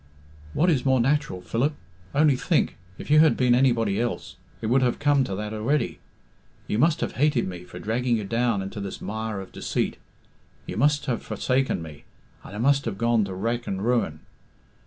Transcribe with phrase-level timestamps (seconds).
[0.55, 1.75] "What is more natural, Philip?
[2.15, 5.99] Only think if you had been anybody else, it would have come to that already.
[6.65, 9.97] You must have hated me for dragging you down into this mire of deceit,
[10.65, 12.05] you must have forsaken me,
[12.43, 14.21] and I must have gone to wreck and ruin.